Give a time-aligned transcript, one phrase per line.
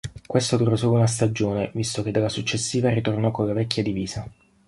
[0.25, 4.27] Questo durò solo una stagione, visto che dalla successiva ritornò con la vecchia divisa.